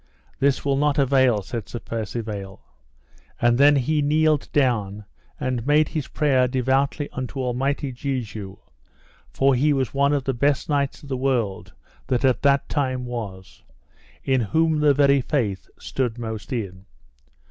This 0.39 0.65
will 0.65 0.77
not 0.77 0.97
avail, 0.97 1.43
said 1.43 1.69
Sir 1.69 1.77
Percivale. 1.77 2.59
And 3.39 3.59
then 3.59 3.75
he 3.75 4.01
kneeled 4.01 4.51
down 4.51 5.05
and 5.39 5.67
made 5.67 5.89
his 5.89 6.07
prayer 6.07 6.47
devoutly 6.47 7.07
unto 7.11 7.39
Almighty 7.39 7.91
Jesu, 7.91 8.57
for 9.29 9.53
he 9.53 9.73
was 9.73 9.93
one 9.93 10.11
of 10.11 10.23
the 10.23 10.33
best 10.33 10.67
knights 10.69 11.03
of 11.03 11.09
the 11.09 11.15
world 11.17 11.71
that 12.07 12.25
at 12.25 12.41
that 12.41 12.67
time 12.67 13.05
was, 13.05 13.61
in 14.23 14.41
whom 14.41 14.79
the 14.79 14.95
very 14.95 15.21
faith 15.21 15.69
stood 15.77 16.17
most 16.17 16.51
in. 16.51 16.87